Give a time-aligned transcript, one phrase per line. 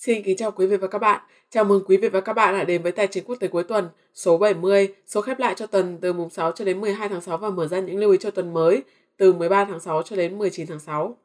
[0.00, 1.20] Xin kính chào quý vị và các bạn.
[1.50, 3.64] Chào mừng quý vị và các bạn đã đến với Tài chính quốc tế cuối
[3.64, 7.20] tuần số 70, số khép lại cho tuần từ mùng 6 cho đến 12 tháng
[7.20, 8.82] 6 và mở ra những lưu ý cho tuần mới
[9.16, 11.16] từ 13 tháng 6 cho đến 19 tháng 6.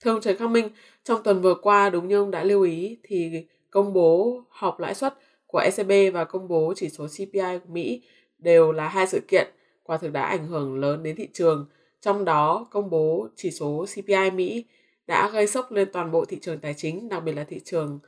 [0.00, 0.68] Thưa ông Trần Khắc Minh,
[1.04, 4.94] trong tuần vừa qua đúng như ông đã lưu ý thì công bố họp lãi
[4.94, 5.14] suất
[5.46, 8.02] của ECB và công bố chỉ số CPI của Mỹ
[8.38, 9.48] đều là hai sự kiện
[9.82, 11.66] quả thực đã ảnh hưởng lớn đến thị trường.
[12.00, 14.64] Trong đó, công bố chỉ số CPI Mỹ
[15.06, 17.98] đã gây sốc lên toàn bộ thị trường tài chính, đặc biệt là thị trường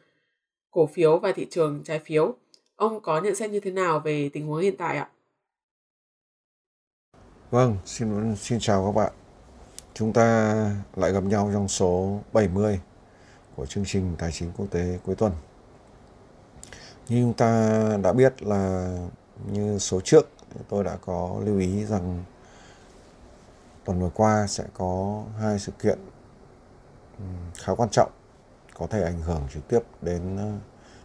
[0.70, 2.34] cổ phiếu và thị trường trái phiếu.
[2.76, 5.08] Ông có nhận xét như thế nào về tình huống hiện tại ạ?
[7.50, 9.12] Vâng, xin xin chào các bạn.
[9.94, 10.54] Chúng ta
[10.96, 12.80] lại gặp nhau trong số 70
[13.56, 15.32] của chương trình Tài chính quốc tế cuối tuần.
[17.08, 18.96] Như chúng ta đã biết là
[19.52, 20.28] như số trước
[20.68, 22.24] tôi đã có lưu ý rằng
[23.84, 25.98] tuần vừa qua sẽ có hai sự kiện
[27.18, 27.24] Ừ,
[27.58, 28.10] khá quan trọng
[28.74, 30.52] có thể ảnh hưởng trực tiếp đến ờ,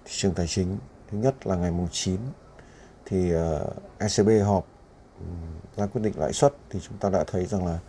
[0.06, 0.78] thị trường tài chính.
[1.12, 2.20] Thứ nhất là ngày mùng 9
[3.06, 4.66] thì ờ, ECB họp
[5.20, 5.26] ừ,
[5.78, 7.80] ra quyết định lãi suất thì chúng ta đã thấy rằng là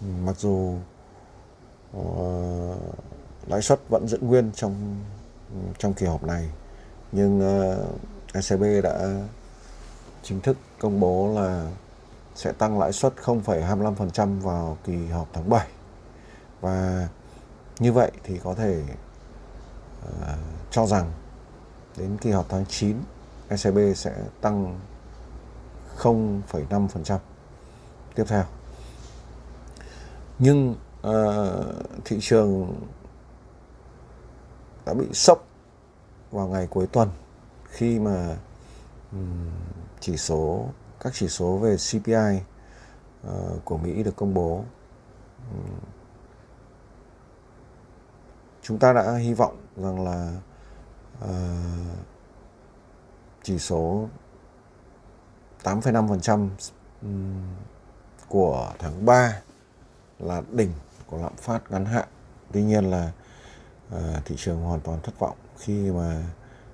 [0.00, 0.76] ừ, mặc dù
[1.92, 2.02] ờ,
[3.46, 4.96] lãi suất vẫn giữ nguyên trong
[5.78, 6.50] trong kỳ họp này
[7.12, 7.40] nhưng
[8.34, 9.24] ECB đã
[10.22, 11.70] chính thức công bố là
[12.34, 15.66] sẽ tăng lãi suất 0,25% vào kỳ họp tháng 7
[16.60, 17.08] và
[17.78, 18.82] như vậy thì có thể
[20.06, 20.38] uh,
[20.70, 21.12] cho rằng
[21.96, 22.96] đến kỳ họp tháng 9
[23.48, 24.80] ECB sẽ tăng
[25.98, 27.18] 0,5%
[28.14, 28.44] tiếp theo.
[30.38, 30.74] Nhưng
[31.08, 31.64] uh,
[32.04, 32.80] thị trường
[34.86, 35.46] đã bị sốc
[36.30, 37.10] vào ngày cuối tuần
[37.64, 38.36] khi mà
[39.12, 39.50] um,
[40.00, 40.68] chỉ số
[41.00, 42.42] các chỉ số về CPI uh,
[43.22, 44.64] ờ, của Mỹ được công bố.
[45.50, 45.78] Um,
[48.62, 50.32] chúng ta đã hy vọng rằng là
[51.24, 51.30] uh,
[53.42, 54.08] chỉ số
[55.62, 56.48] 8,5%
[58.28, 59.40] của tháng 3
[60.18, 60.72] là đỉnh
[61.06, 62.08] của lạm phát ngắn hạn.
[62.52, 63.12] Tuy nhiên là
[63.94, 66.22] uh, thị trường hoàn toàn thất vọng khi mà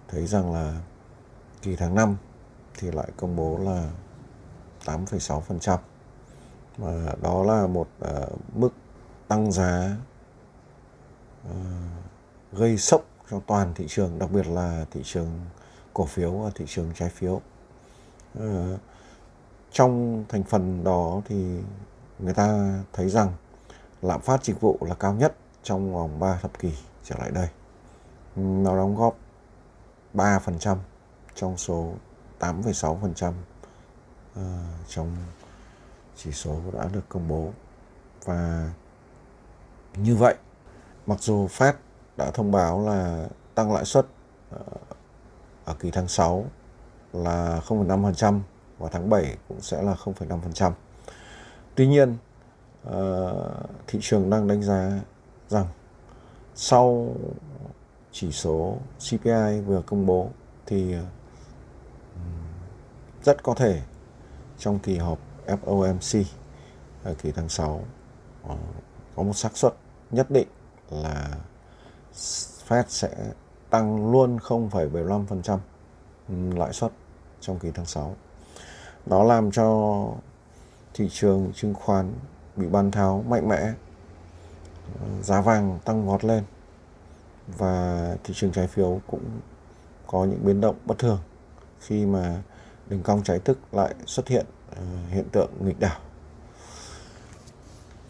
[0.09, 0.75] thấy rằng là
[1.63, 2.17] kỳ tháng 5
[2.79, 3.91] thì lại công bố là
[4.85, 5.79] 8,6%.
[6.77, 8.71] Và đó là một uh, mức
[9.29, 9.97] tăng giá
[11.49, 11.55] Ờ,
[12.53, 15.41] gây sốc cho toàn thị trường, đặc biệt là thị trường
[15.95, 17.41] cổ phiếu và thị trường trái phiếu.
[18.39, 18.79] Ờ,
[19.73, 21.61] trong thành phần đó thì
[22.19, 23.33] người ta thấy rằng
[24.03, 26.73] lạm phát dịch vụ là cao nhất trong vòng 3 thập kỷ
[27.05, 27.49] trở lại đây.
[28.37, 29.17] Nó đóng góp
[30.15, 30.79] 3%
[31.35, 31.93] trong số
[32.39, 33.33] 8,6%
[34.35, 34.43] ờ,
[34.89, 35.17] trong
[36.17, 37.53] chỉ số đã được công bố.
[38.25, 38.71] Và
[39.97, 40.35] như vậy,
[41.09, 41.73] mặc dù Fed
[42.17, 44.07] đã thông báo là tăng lãi suất
[44.51, 44.61] ờ,
[45.65, 46.45] ở kỳ tháng 6
[47.13, 48.41] là 0,5%
[48.79, 50.73] và tháng 7 cũng sẽ là 0,5%.
[51.75, 52.17] Tuy nhiên,
[52.85, 53.35] ờ,
[53.87, 55.01] thị trường đang đánh giá
[55.49, 55.67] rằng
[56.55, 57.15] sau
[58.13, 60.31] chỉ số CPI vừa công bố
[60.67, 61.03] thì ờ,
[63.23, 63.83] rất có thể
[64.59, 66.25] trong kỳ họp FOMC
[67.05, 67.81] ở kỳ tháng 6
[69.17, 69.75] có một xác suất
[70.11, 70.49] nhất định
[70.91, 71.29] là
[72.69, 73.09] Fed sẽ
[73.71, 75.59] tăng luôn 0,75%
[76.57, 76.93] lãi suất
[77.41, 78.17] trong kỳ tháng 6.
[79.07, 80.09] Đó làm cho
[80.95, 82.13] thị trường chứng khoán
[82.57, 83.73] bị bán tháo mạnh mẽ,
[85.23, 86.45] giá vàng tăng vọt lên
[87.59, 89.41] và thị trường trái phiếu cũng
[90.07, 91.19] có những biến động bất thường
[91.81, 92.43] khi mà
[92.89, 96.01] đường cong trái tức lại xuất hiện ờ, hiện tượng nghịch đảo.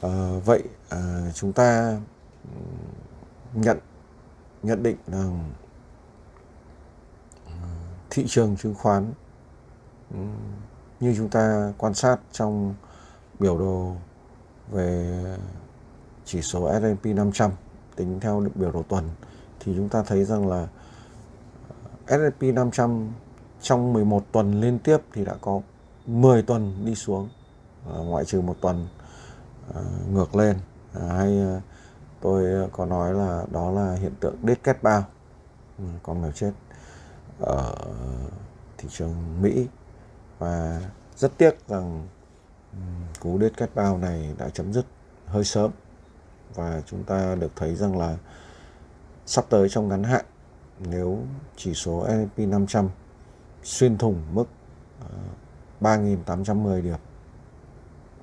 [0.01, 1.99] À, vậy à, chúng ta
[3.55, 3.79] nhận
[4.63, 5.51] nhận định rằng
[8.11, 9.13] thị trường chứng khoán
[11.01, 12.75] như chúng ta quan sát trong
[13.39, 13.93] biểu đồ
[14.71, 15.23] về
[16.25, 17.51] chỉ số S&P 500
[17.97, 19.11] tính theo biểu đồ tuần,
[19.61, 20.69] thì chúng ta thấy rằng là
[22.07, 23.09] ờ, S&P 500
[23.61, 25.61] trong 11 tuần liên tiếp thì đã có
[26.07, 27.29] 10 tuần đi xuống
[27.89, 28.89] ờ, ngoại trừ một tuần
[29.75, 30.57] ờ, ngược lên,
[31.09, 31.41] hay
[32.21, 35.05] tôi ờ, có nói là đó là hiện tượng đết kết bao.
[35.79, 36.53] Ừ, con mèo chết
[37.41, 37.75] ở
[38.79, 39.67] thị trường Mỹ.
[40.39, 40.81] Và
[41.17, 42.09] rất tiếc rằng
[42.73, 42.79] ừ,
[43.21, 44.87] cú đết kết bao này đã chấm dứt
[45.27, 45.71] hơi sớm.
[46.55, 48.17] Và chúng ta được thấy rằng là
[49.27, 50.25] sắp tới trong ngắn hạn,
[50.79, 51.19] nếu
[51.57, 52.89] chỉ số S&P 500
[53.63, 54.45] xuyên thủng mức
[55.01, 55.17] ờ,
[55.81, 56.99] 3.810 điểm,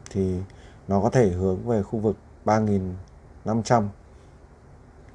[0.10, 0.40] thì
[0.88, 2.16] nó có thể hướng về khu vực
[3.46, 3.90] 500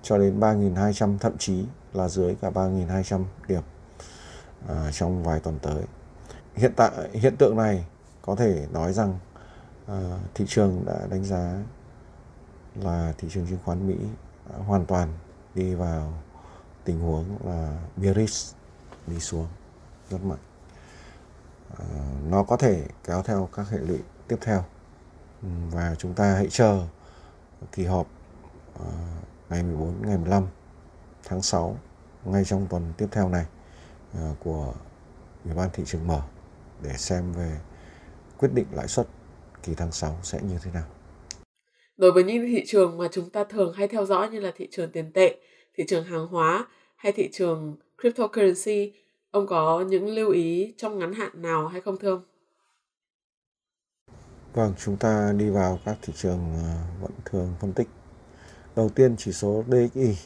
[0.02, 3.62] cho đến 3.200 thậm chí là dưới cả 3.200 điểm
[4.68, 5.84] à, trong vài tuần tới.
[6.54, 7.86] Hiện tại hiện tượng này
[8.22, 9.18] có thể nói rằng
[9.86, 11.62] à, thị trường đã đánh giá
[12.74, 13.96] là thị trường chứng khoán Mỹ
[14.66, 15.08] hoàn toàn
[15.54, 16.12] đi vào
[16.84, 18.56] tình huống là bearish
[19.06, 19.46] đi xuống
[20.10, 20.38] rất mạnh.
[21.78, 21.84] À,
[22.28, 23.98] nó có thể kéo theo các hệ lụy
[24.28, 24.64] tiếp theo
[25.70, 26.86] và chúng ta hãy chờ
[27.72, 28.06] kỳ họp
[29.50, 30.46] ngày 14 ngày 15
[31.24, 31.78] tháng 6
[32.24, 33.44] ngay trong tuần tiếp theo này
[34.16, 34.74] uh, của
[35.44, 36.22] Ủy ban thị trường mở
[36.82, 37.56] để xem về
[38.38, 39.06] quyết định lãi suất
[39.62, 40.84] kỳ tháng 6 sẽ như thế nào.
[41.96, 44.68] Đối với những thị trường mà chúng ta thường hay theo dõi như là thị
[44.70, 45.36] trường tiền tệ,
[45.74, 46.66] thị trường hàng hóa
[46.96, 48.92] hay thị trường cryptocurrency,
[49.30, 52.22] ông có những lưu ý trong ngắn hạn nào hay không thưa ông?
[54.52, 57.88] Vâng, chúng ta đi vào các thị trường ờ, vẫn thường phân tích.
[58.76, 60.16] Đầu tiên chỉ số DXY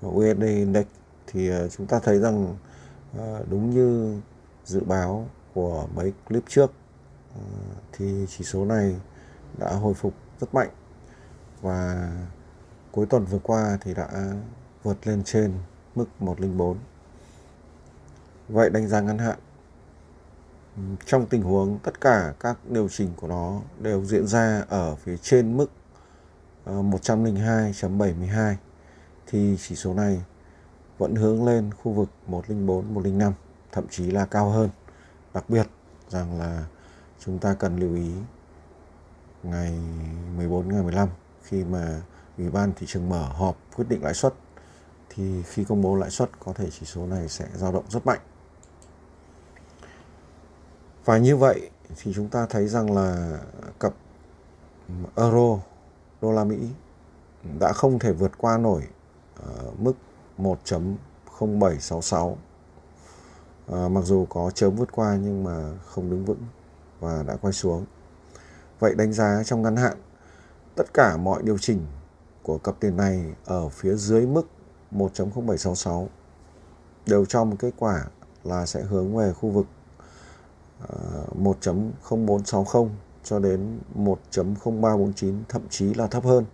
[0.00, 0.86] và USD Index
[1.26, 2.56] thì ờ, chúng ta thấy rằng
[3.16, 4.20] ờ, đúng như
[4.64, 6.72] dự báo của mấy clip trước
[7.34, 7.40] ờ,
[7.92, 8.96] thì chỉ số này
[9.58, 10.70] đã hồi phục rất mạnh
[11.60, 12.10] và
[12.92, 14.08] cuối tuần vừa qua thì đã
[14.82, 15.52] vượt lên trên
[15.94, 16.76] mức 104.
[18.48, 19.38] Vậy đánh giá ngắn hạn
[21.06, 25.16] trong tình huống tất cả các điều chỉnh của nó đều diễn ra ở phía
[25.16, 25.70] trên mức
[26.70, 28.54] Ờ, 102.72
[29.26, 30.22] thì chỉ số này
[30.98, 33.32] vẫn hướng lên khu vực 104, 105
[33.72, 34.70] thậm chí là cao hơn.
[35.34, 35.66] Đặc biệt
[36.08, 36.64] rằng là
[37.24, 38.12] chúng ta cần lưu ý
[39.42, 39.78] ngày
[40.36, 41.08] 14 ngày 15
[41.42, 42.02] khi mà
[42.38, 44.34] Ủy ban thị trường mở họp quyết định lãi suất
[45.08, 48.06] thì khi công bố lãi suất có thể chỉ số này sẽ dao động rất
[48.06, 48.20] mạnh
[51.04, 53.38] và như vậy thì chúng ta thấy rằng là
[53.80, 53.92] cặp
[55.16, 55.58] euro
[56.22, 56.68] đô la Mỹ
[57.58, 58.82] đã không thể vượt qua nổi
[59.42, 59.92] uh, mức
[60.38, 62.38] 1.0766 uh,
[63.66, 66.42] ờ, mặc dù có chớm vượt qua nhưng mà không đứng vững
[67.00, 67.84] và đã quay xuống.
[68.78, 69.96] Vậy đánh giá trong ngắn hạn
[70.76, 71.86] tất cả mọi điều chỉnh
[72.42, 74.48] của cặp tiền này ở phía dưới mức
[74.92, 76.06] 1.0766
[77.06, 78.04] đều cho một kết quả
[78.44, 79.66] là sẽ hướng về khu vực
[80.88, 82.88] ờ, 1.0460
[83.24, 86.44] cho đến 1.0349 thậm chí là thấp hơn.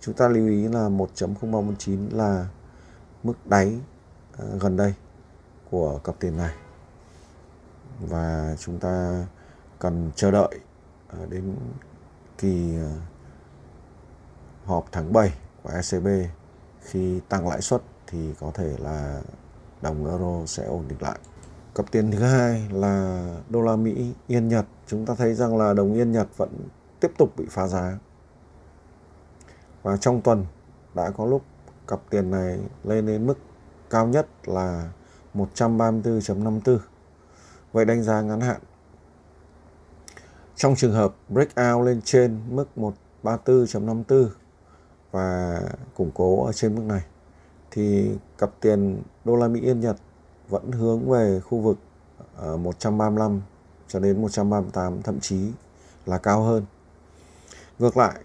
[0.00, 2.48] Chúng ta lưu ý là 1.0349 là
[3.22, 3.78] mức đáy
[4.38, 4.94] à, gần đây
[5.70, 6.54] của cặp tiền này.
[8.00, 9.24] Và chúng ta
[9.78, 10.60] cần chờ đợi
[11.08, 11.56] à, đến
[12.38, 12.90] kỳ à,
[14.64, 15.32] họp tháng 7
[15.62, 16.08] của ECB
[16.80, 19.22] khi tăng lãi suất thì có thể là
[19.82, 21.18] đồng euro sẽ ổn định lại.
[21.78, 24.66] Cặp tiền thứ hai là đô la Mỹ, Yên Nhật.
[24.86, 26.48] Chúng ta thấy rằng là đồng Yên Nhật vẫn
[27.00, 27.98] tiếp tục bị phá giá.
[29.82, 30.46] Và trong tuần
[30.94, 31.42] đã có lúc
[31.88, 33.38] cặp tiền này lên đến mức
[33.90, 34.90] cao nhất là
[35.34, 36.78] 134.54.
[37.72, 38.60] Vậy đánh giá ngắn hạn.
[40.56, 44.28] Trong trường hợp breakout lên trên mức 134.54
[45.10, 45.60] và
[45.96, 47.02] củng cố ở trên mức này,
[47.70, 49.96] thì cặp tiền đô la Mỹ Yên Nhật
[50.48, 51.78] vẫn hướng về khu vực
[52.36, 53.40] ờ, 135
[53.88, 55.52] cho đến 138 thậm chí
[56.06, 56.64] là cao hơn.
[57.78, 58.20] Ngược lại,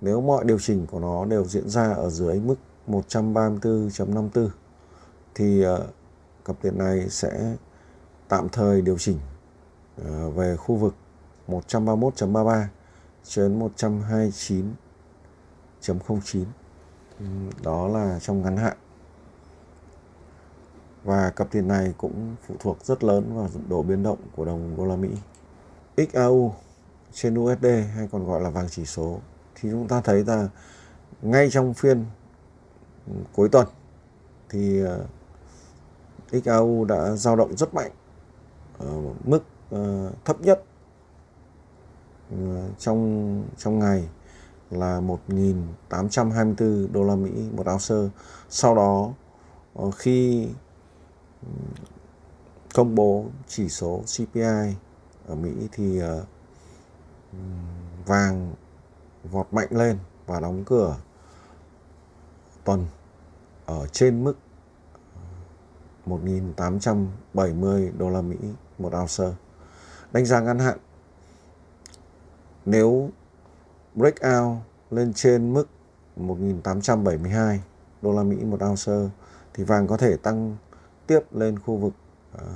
[0.00, 2.54] nếu mọi điều chỉnh của nó đều diễn ra ở dưới mức
[2.88, 4.48] 134.54
[5.34, 5.86] thì ờ,
[6.44, 7.56] cặp tiền này sẽ
[8.28, 9.18] tạm thời điều chỉnh
[10.04, 10.94] ờ, về khu vực
[11.48, 12.64] 131.33
[13.24, 13.58] cho đến
[15.82, 16.44] 129.09.
[17.62, 18.76] Đó là trong ngắn hạn
[21.04, 24.76] và cặp tiền này cũng phụ thuộc rất lớn vào độ biến động của đồng
[24.76, 25.08] đô la Mỹ.
[25.96, 26.54] XAU
[27.12, 29.18] trên USD hay còn gọi là vàng chỉ số,
[29.54, 30.48] thì chúng ta thấy là
[31.22, 32.04] ngay trong phiên
[33.32, 33.66] cuối tuần
[34.48, 35.06] thì ờ,
[36.32, 37.90] XAU đã dao động rất mạnh
[38.78, 40.64] ở mức ờ, thấp nhất
[42.30, 44.08] ờ, trong trong ngày
[44.70, 47.94] là 1.824 đô la Mỹ một ounce.
[48.48, 49.12] Sau đó
[49.96, 50.48] khi
[52.74, 54.74] công bố chỉ số CPI
[55.26, 56.24] ở Mỹ thì ờ,
[58.06, 58.54] vàng
[59.24, 60.96] vọt mạnh lên và đóng cửa
[62.64, 62.86] tuần
[63.66, 64.36] ở trên mức
[66.06, 68.36] 1.870 đô la Mỹ
[68.78, 69.36] một ounce.
[70.12, 70.78] Đánh giá ngắn hạn,
[72.64, 73.10] nếu
[73.94, 74.56] breakout
[74.90, 75.68] lên trên mức
[76.16, 77.58] 1.872
[78.02, 78.92] đô la Mỹ một ounce
[79.54, 80.56] thì vàng có thể tăng
[81.10, 81.92] tiếp lên khu vực
[82.32, 82.46] ờ,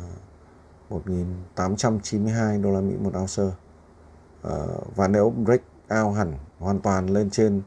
[0.94, 5.60] uh, 1.892 đô la Mỹ một ounce uh, và nếu break
[6.00, 7.62] out hẳn hoàn toàn lên trên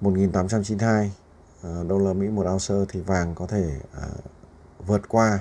[0.00, 1.12] 1892
[1.62, 3.80] ờ, đô la Mỹ một ounce thì vàng có thể
[4.86, 5.40] vượt qua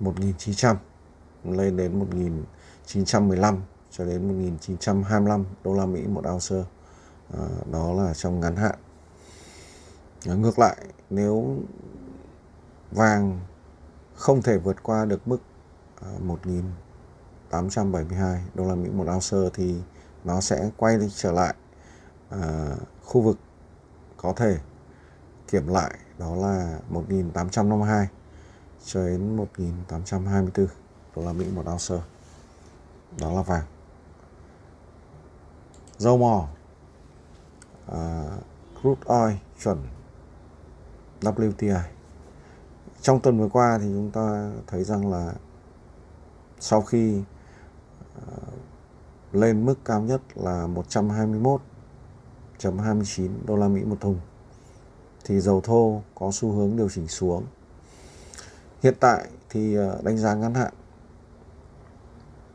[0.00, 0.76] 1900
[1.44, 6.56] lên đến 1915 cho đến 1925 đô la Mỹ một ounce.
[7.34, 8.74] À, đó là trong ngắn hạn.
[10.26, 10.76] À, ngược lại,
[11.10, 11.56] nếu
[12.90, 13.40] vàng
[14.14, 15.38] không thể vượt qua được mức
[16.02, 16.08] à,
[17.50, 19.80] 1.872 đô la Mỹ một ounce thì
[20.24, 21.54] nó sẽ quay trở lại
[22.30, 23.38] à, khu vực
[24.16, 24.58] có thể
[25.48, 28.06] kiểm lại đó là 1.852
[28.84, 30.66] cho đến 1.824
[31.16, 32.04] đô la Mỹ một ounce.
[33.20, 33.64] Đó là vàng.
[35.98, 36.48] Dầu mỏ
[37.86, 38.24] à,
[38.80, 39.78] crude oil chuẩn
[41.20, 41.80] WTI.
[43.02, 45.34] Trong tuần vừa qua thì chúng ta thấy rằng là
[46.60, 47.22] sau khi
[48.26, 48.32] ờ,
[49.32, 54.18] lên mức cao nhất là 121.29 đô la Mỹ một thùng
[55.24, 57.44] thì dầu thô có xu hướng điều chỉnh xuống.
[58.82, 60.72] Hiện tại thì ờ, đánh giá ngắn hạn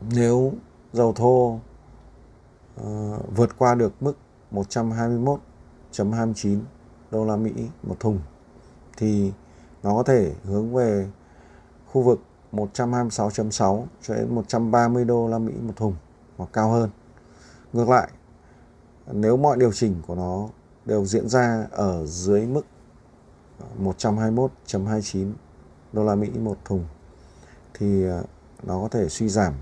[0.00, 0.52] nếu
[0.92, 1.60] dầu thô
[2.80, 4.16] uh, vượt qua được mức
[4.52, 6.60] 121.29
[7.10, 8.18] đô la Mỹ một thùng
[8.96, 9.32] thì
[9.84, 11.08] nó có thể hướng về
[11.86, 12.20] khu vực
[12.52, 15.94] 126.6 cho đến 130 đô la Mỹ một thùng
[16.36, 16.90] hoặc cao hơn.
[17.72, 18.08] Ngược lại,
[19.12, 20.48] nếu mọi điều chỉnh của nó
[20.84, 22.66] đều diễn ra ở dưới mức
[23.78, 25.32] 121.29
[25.92, 26.84] đô la Mỹ một thùng
[27.74, 28.22] thì à,
[28.62, 29.54] nó có thể suy giảm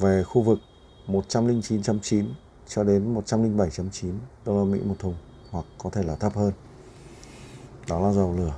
[0.00, 0.58] về khu vực
[1.06, 2.26] 109.9
[2.66, 4.12] cho đến 107.9
[4.44, 5.14] đô la Mỹ một thùng
[5.50, 6.52] hoặc có thể là thấp hơn.
[7.88, 8.54] Đó là dầu lửa.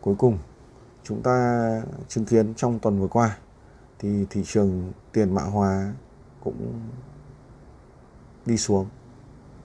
[0.00, 0.38] Cuối cùng,
[1.04, 1.66] chúng ta
[2.08, 3.38] chứng kiến trong tuần vừa qua
[3.98, 5.94] thì thị trường tiền mã hóa
[6.44, 6.80] cũng
[8.46, 8.88] đi xuống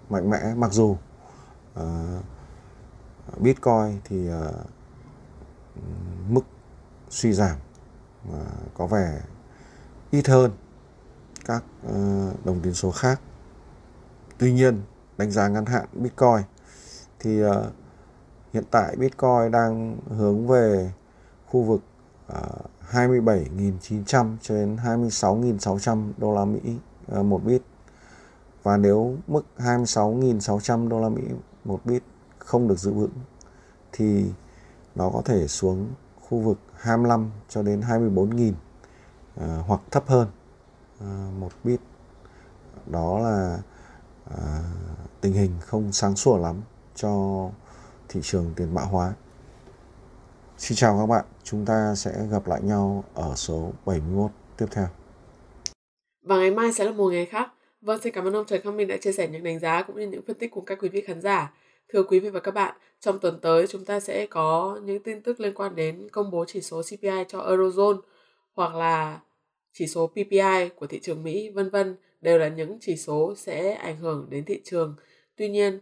[0.10, 0.98] mạnh mẽ mặc dù
[1.80, 1.84] uh,
[3.38, 4.56] Bitcoin thì uh,
[6.30, 6.42] mức
[7.10, 7.58] suy giảm
[8.30, 8.36] uh,
[8.74, 9.22] có vẻ
[10.12, 10.52] ít hơn
[11.46, 13.22] các uh, đồng tiền số khác.
[14.38, 14.82] Tuy nhiên,
[15.18, 16.42] đánh giá ngắn hạn Bitcoin
[17.20, 17.52] thì uh,
[18.56, 20.92] hiện tại Bitcoin đang hướng về
[21.46, 21.82] khu vực
[22.32, 26.78] uh, 27.900 cho đến 26.600 đô la Mỹ
[27.20, 27.62] uh, một bit.
[28.64, 31.22] Và nếu mức 26.600 đô la Mỹ
[31.66, 32.04] một bit
[32.40, 33.12] không được giữ vững
[33.92, 34.26] thì
[34.96, 35.88] nó có thể xuống
[36.22, 38.54] khu vực 25 cho đến 24.000
[39.36, 40.28] à, hoặc thấp hơn
[41.02, 41.80] à, một bit
[42.86, 43.60] đó là
[44.38, 44.62] à,
[45.22, 46.62] tình hình không sáng sủa lắm
[46.96, 47.50] cho
[48.10, 49.14] thị trường tiền mã hóa
[50.58, 54.88] Xin chào các bạn, chúng ta sẽ gặp lại nhau ở số 71 tiếp theo.
[56.22, 57.52] Và ngày mai sẽ là một ngày khác.
[57.82, 60.00] Vâng, xin cảm ơn ông Trần Khang Minh đã chia sẻ những đánh giá cũng
[60.00, 61.54] như những phân tích cùng các quý vị khán giả.
[61.90, 65.22] Thưa quý vị và các bạn, trong tuần tới chúng ta sẽ có những tin
[65.22, 68.00] tức liên quan đến công bố chỉ số CPI cho Eurozone
[68.54, 69.20] hoặc là
[69.74, 73.74] chỉ số PPI của thị trường Mỹ, vân vân đều là những chỉ số sẽ
[73.74, 74.96] ảnh hưởng đến thị trường.
[75.36, 75.80] Tuy nhiên,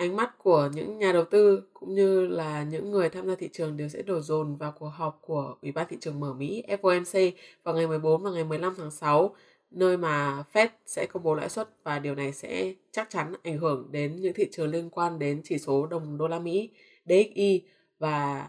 [0.00, 3.48] ánh mắt của những nhà đầu tư cũng như là những người tham gia thị
[3.52, 6.62] trường đều sẽ đổ dồn vào cuộc họp của Ủy ban thị trường mở Mỹ
[6.68, 7.32] FOMC
[7.64, 9.34] vào ngày 14 và ngày 15 tháng 6
[9.70, 13.58] nơi mà Fed sẽ công bố lãi suất và điều này sẽ chắc chắn ảnh
[13.58, 16.70] hưởng đến những thị trường liên quan đến chỉ số đồng đô la Mỹ
[17.06, 17.62] DXY
[17.98, 18.48] và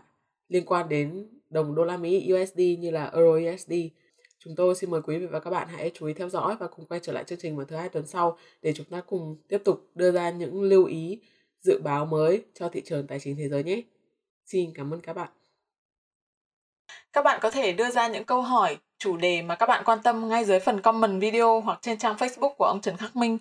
[0.49, 3.73] liên quan đến đồng đô la Mỹ USD như là Euro USD.
[4.39, 6.67] Chúng tôi xin mời quý vị và các bạn hãy chú ý theo dõi và
[6.67, 9.37] cùng quay trở lại chương trình vào thứ hai tuần sau để chúng ta cùng
[9.47, 11.19] tiếp tục đưa ra những lưu ý
[11.61, 13.81] dự báo mới cho thị trường tài chính thế giới nhé.
[14.45, 15.29] Xin cảm ơn các bạn.
[17.13, 19.99] Các bạn có thể đưa ra những câu hỏi, chủ đề mà các bạn quan
[20.03, 23.37] tâm ngay dưới phần comment video hoặc trên trang Facebook của ông Trần Khắc Minh.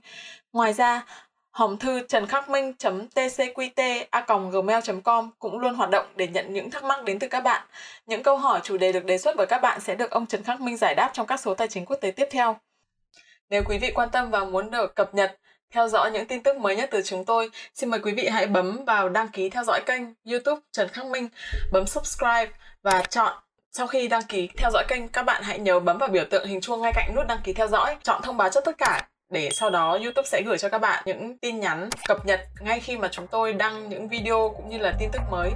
[0.52, 1.06] Ngoài ra,
[1.50, 2.72] hòm thư trần khắc minh
[3.14, 7.40] tcqt gmail com cũng luôn hoạt động để nhận những thắc mắc đến từ các
[7.40, 7.66] bạn.
[8.06, 10.42] Những câu hỏi chủ đề được đề xuất bởi các bạn sẽ được ông Trần
[10.42, 12.56] Khắc Minh giải đáp trong các số tài chính quốc tế tiếp theo.
[13.50, 15.38] Nếu quý vị quan tâm và muốn được cập nhật
[15.70, 18.46] theo dõi những tin tức mới nhất từ chúng tôi, xin mời quý vị hãy
[18.46, 21.28] bấm vào đăng ký theo dõi kênh YouTube Trần Khắc Minh,
[21.72, 22.48] bấm subscribe
[22.82, 23.32] và chọn
[23.72, 26.46] sau khi đăng ký theo dõi kênh, các bạn hãy nhớ bấm vào biểu tượng
[26.46, 29.08] hình chuông ngay cạnh nút đăng ký theo dõi, chọn thông báo cho tất cả
[29.30, 32.80] để sau đó YouTube sẽ gửi cho các bạn những tin nhắn cập nhật ngay
[32.80, 35.50] khi mà chúng tôi đăng những video cũng như là tin tức mới.